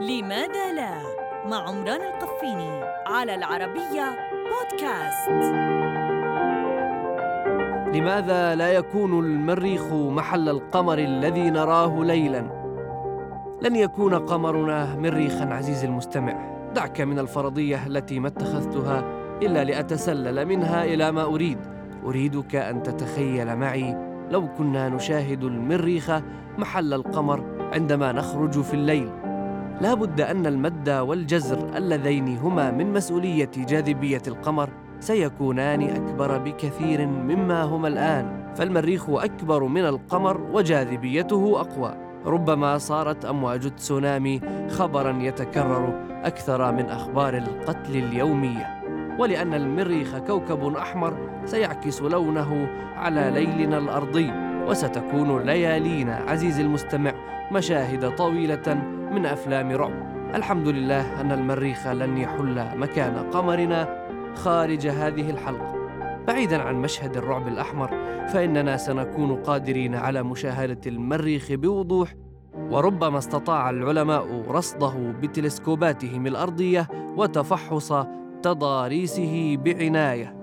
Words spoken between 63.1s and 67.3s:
قمرنا خارج هذه الحلقة. بعيدا عن مشهد